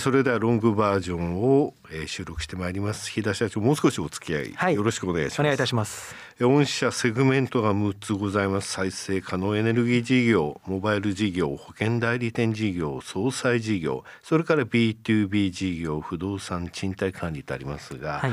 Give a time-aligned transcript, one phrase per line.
[0.00, 3.10] それではロングバージョンを、えー、収録してまいります。
[3.10, 5.40] 日田社長もう少しお付き合い、はい、よろしくお願いします。
[5.40, 6.14] お願いいたします。
[6.40, 8.70] 御社セグメントが6つございます。
[8.70, 18.32] 再生可能エネルギー事業モバイル事業保険代理店事業総裁事業それから B2B 事業不動産賃貸管理とありますが、はい、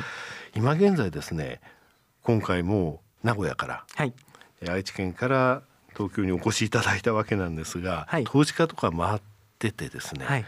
[0.56, 1.62] 今現在ですね
[2.22, 4.14] 今回も名古屋から、はい、
[4.70, 5.64] 愛知県から
[5.96, 9.22] 東京にお越しいただいたわけなんですが、はい、投資家とか回っ
[9.58, 10.46] ててですね、はい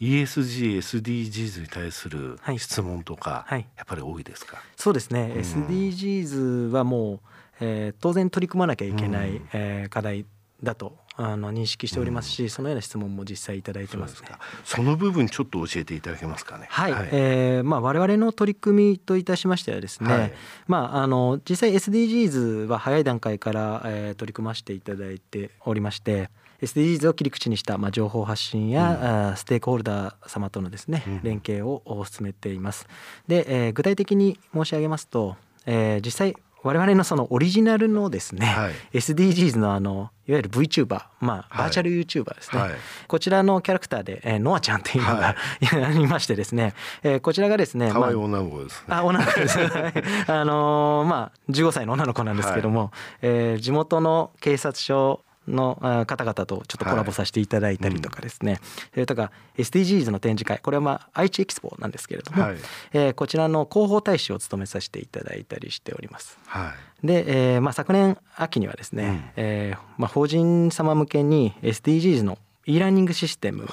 [0.00, 4.62] ESG、SDGs に対する質問とか、はい、やっぱり多いですか？
[4.76, 7.20] そうですね、うん、SDGs はもう、
[7.60, 10.24] えー、当然取り組まなきゃいけない、うん、えー、課題
[10.62, 14.28] だとあの認識しておりますし、うん、そのような質問も実際いただいてます、ね、
[14.64, 16.66] その部分ちょっと教えていただけますかね？
[16.70, 20.32] はい、はい、えー、まあ我々の取り組みといたしましてはですね、はい、
[20.68, 26.30] まああの実際 SDGs は早い段階から、えー、取り組ませていただいておりまして、
[26.62, 32.86] SDGs を切り口にした、まあ、情報発信や、うん、ステークホルダー様とのですね、うん、連携を進めています。
[33.26, 42.70] で、えー、具体的に申し上げますと、えー、実際我々のそのオリジナルのですね、はい、SDGs のあのいわゆる VTuber、まあ、バーチャル YouTuber ですね、はい、
[43.06, 49.58] こちらのキャラクターで、えー、ノアちゃんというのが、はい、 ましてですね、えー、こちらがですね可愛い女の子です、ね、あ女の子です。
[50.30, 52.90] あのー、まあ15歳の女の子なんですけども、はい、
[53.22, 58.60] えー、地元の警察署の方々とちょっとコラボさせていただいたりとかですね、はい。
[58.60, 62.56] うん、それとか SDGs の展示会これはまあ愛知エキスポなんですけれども、はい、
[62.92, 66.38] えー、こちらの広報大使を務めさせていただいたりしております。
[66.46, 69.04] はい、で、えーまあ、昨年秋にはですね、
[69.36, 73.68] うん、えー、まあ、法人様向けに SDGs の e ラーニングシステムを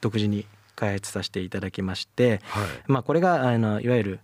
[0.00, 4.20] 独自に開発させていただきまして、はい、まあ、これがあのいわゆる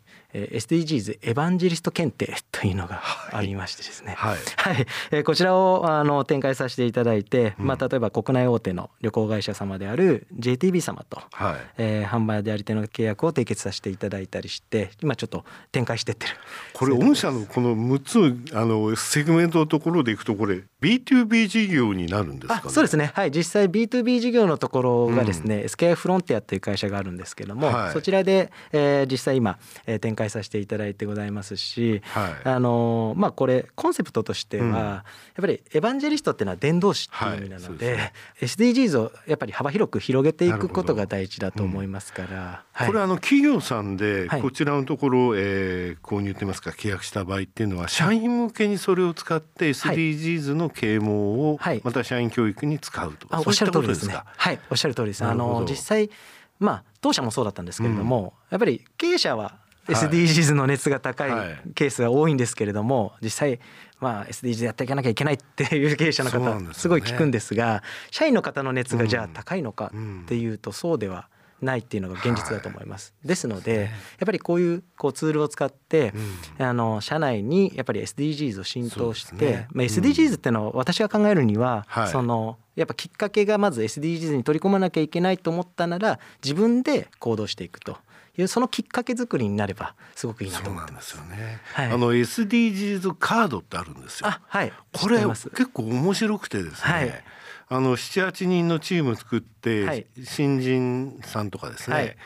[0.46, 4.36] SDGs エヴァンジェリスト検定というのがありましてですね、はい。
[4.56, 11.56] はい、はい、こちらをあの展開させていただいて、うん、まあ、例えば国内大手の旅行会社様である JTB 様と、はい。
[11.78, 16.34] えー、販売代理店の契約を締結させていただいたりして今ちょっと展開してってる。
[16.72, 23.12] これ御社のこの6つあのセグメントのところでいくとこれ B2B 事業になるんですか、ね、そうですね。
[23.14, 23.30] はい。
[23.30, 35.04] 実際 B2B 事業のところがですね、うん、SKI フロンティアという会社があるんですけども、はい、そちらで、えー、実際今、えー、展開させていただいてございますし、はい、あのまあこれコンセプトとしては、うん、やっ
[35.40, 51.12] ぱりエヴァンジェリストっていうのは伝道師っていう意味なのではいでね、SDGs をやっぱり幅広く広げていくことが大事だと思いますから、うん、これあの企業さんでこちらのところ、えー、購入といいますか契約した場合っていうのは社員向けにそれを使って SDGs の啓蒙
[51.52, 54.14] をまた社員教育に使うとか、はい、おっしゃる通りですね。
[54.14, 55.24] はいおっしゃる通りです。
[55.24, 56.10] あの実際
[56.58, 61.30] まあ当社もそうだったんですけれども、やっぱり経営者は SDGs の熱が高い
[61.74, 63.60] ケースが多いんですけれども実際
[64.00, 71.28] まあ SDGs やっていかなきゃいけないっていう経営者の方すごい聞くんですが社員の方の熱がじゃあ高いのかっていうとそうでは
[71.60, 73.14] ないっていうのが現実だと思います。
[73.24, 76.12] ですのでやっぱりこういうこうツールを使って、
[76.58, 87.96] あの社内にやっぱり SDGs を浸透して、まあ、SDGs っていうのを私が考えるには、そのやっぱきっかけがまず SDGs に取り込まなきゃいけないと思ったなら自分で行動していくと。
[88.38, 91.10] いうそのきっかけ作りになればすごくいいなと思ってます。
[91.10, 91.60] すよね。
[91.74, 94.30] はい、あの SDGs カードってあるんですよ。
[94.30, 94.72] はい。
[94.92, 96.92] これ結構面白くてですね。
[96.92, 97.24] はい、
[97.68, 101.96] あの七八人のチーム作って、はい、新人さんとかですね。
[101.96, 102.16] はい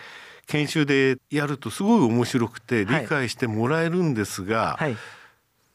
[0.47, 4.97] 研修でやるとすごい面白くて理解してもらえるんですが、はい、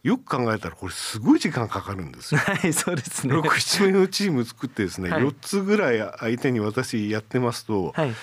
[0.03, 2.41] よく考えたらこれすごい時間かかるんですよ。
[2.45, 3.33] はい、そうですね。
[3.33, 8.13] 六七名のチーム作ってですね、四、はい、つぐらい相手に私やってますと、はい、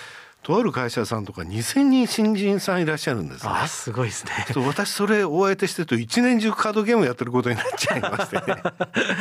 [0.45, 3.51] とある会社さんとか2,000人新人さんいらっしゃるんですね。
[3.51, 4.31] あすごいですね。
[4.67, 8.61] 私それお相手してると一年中カードゲームやってることになっちゃいましてね。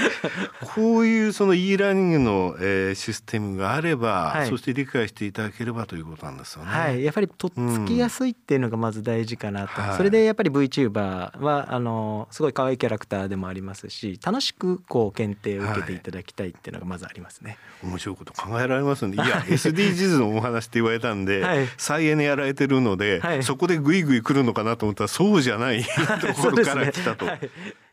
[0.75, 6.71] こういうその e ラーニングの、えー、システムがあれば、はい、そして理解していただければということなんですよね。
[6.71, 9.81] はい、やっぱりとっつきやすいっていうのがまず大事かなと。
[9.81, 17.57] うん、それでやっぱり VTuber はあのすごい可愛いキャラクターでもありますし、楽しくこう検定を受けていただきたいっていうのがまずありますね。
[17.81, 19.15] はい、面白いこと考えられますね。
[19.15, 21.43] いや SDGs のお話って言われたんで。
[21.43, 21.69] はい。
[21.77, 25.83] 再エネやられてるので、はい、そこでぐいぐい来るのかなと思ったらそうじゃない
[26.21, 27.27] ところから来たと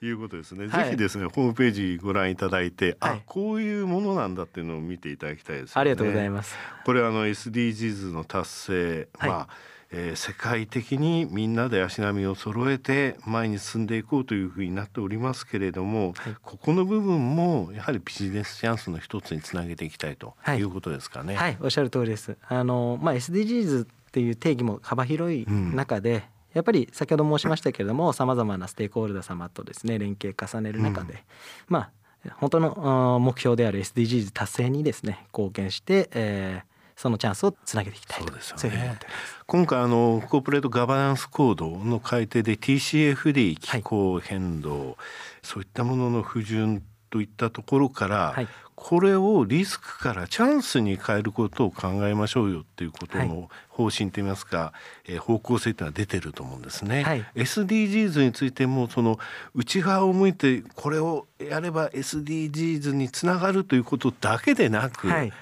[0.02, 0.12] い。
[0.12, 0.68] うことですね。
[0.68, 6.56] ぜひですね、ホームページご覧いただいて、あこういうものなんだっていうのを見ていただきたいです、ね、ありがとうございます。
[6.86, 21.36] これあの SDGs の達成、まあえー、世界的にみんなで足並みを揃えて前に進んでいこうというふうになっておりますけれども、はい、ここの部分もやはりビジネスチャンスの一つにつなげていきたいということですかね。
[21.36, 22.38] はい、はい、おっしゃる通りです。
[22.48, 26.22] あのまあ SDGs っていう定義も幅広い中で、うん、
[26.54, 31.20] やっぱり先ほど申しましたけれどもさまざまなステークホルダー様とですね連携重ねる中で、うん、
[31.68, 31.92] まあ
[32.36, 36.71] 本当の目標である SDGs 達成にですね貢献して、えー、
[37.02, 38.28] そのチャンスをつなげていきたいと。
[38.28, 38.64] そうですよね。
[38.66, 39.44] いうふうに思っております。
[39.48, 44.98] 今回あのコーポレートガバナンスコードの改定で TCFD 気候変動、
[45.42, 48.48] そういったものの不順といったところから、はい。
[48.76, 54.74] これをリスクからチャンスに変えることを考えましょうよっていうことはの方針といいますか、
[55.08, 57.04] えー方向性というのは出てると思うんですね。
[57.04, 57.26] はい。
[57.36, 59.20] SDGs についてもその
[59.56, 65.34] 内側を向いてこれをやれば SDGs につながるということだけでなく、はい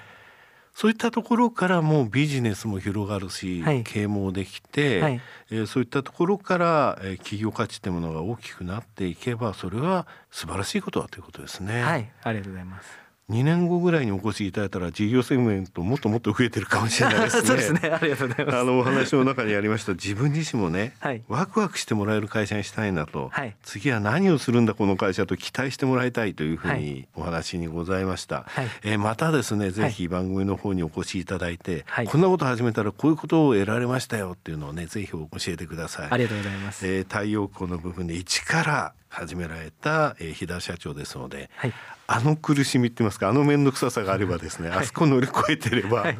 [0.80, 11.82] そういったところからもうビジネスも広がるし、はい啓蒙できて、はいえーそういったところから、えー企業価値というものが大きくなっていけばそれは素晴らしいことだということですね。
[11.82, 13.09] はいありがとうございます。
[13.30, 17.46] 2年後ぐらいにお越しいただいたら事業セグメントもっともっと増えてるかもしれないですね。
[17.46, 17.80] そうですね。
[17.84, 18.58] ありがとうございます。
[18.58, 21.22] あのお話の中にありました自分自身もね、はい。
[21.28, 23.54] ワクワクしてもらえる会社にしたいなと、はい。
[23.62, 28.68] 次は何をするんだこの会社と期待してもらいたいというふうはにお話にございました、はい。
[28.82, 32.06] えーまたですねぜひ番組の方にお越しいただいて、はい。
[32.06, 36.86] こんなこと始めたらこういうことを得られましたよっていうのをねぜひ教えてくださいありがとうございます。
[36.86, 41.72] えー太陽光の部分で一から始められた、えー、飛田社長ですので、はい。
[42.06, 46.18] あの苦しみって言いますかあの面倒くささがあればですね、あそこ乗り越えてれば、はい。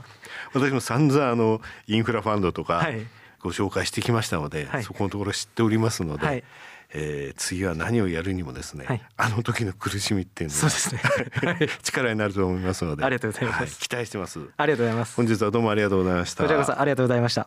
[0.52, 3.06] 私も散々あのインフラファンドとかはい。
[3.42, 4.82] ご紹介してきましたので、はい。
[4.84, 6.44] そこのところ知っておりますので、はい。
[6.92, 9.02] えー次は何をやるにもですね、はい。
[9.16, 11.00] あの時の苦しみっていうのそうですね。
[11.42, 11.68] はい。
[11.82, 13.60] 力になると思いますのでありがとうございます。
[13.62, 14.40] は期待してます。
[14.56, 15.14] ありがとうございます。
[15.14, 16.42] 本日はどうもありがとうございました。
[16.42, 17.38] こちらこそありがとうございました。